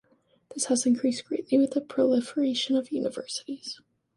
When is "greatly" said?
1.25-1.59